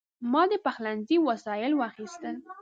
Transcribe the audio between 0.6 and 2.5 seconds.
پخلنځي وسایل واخیستل.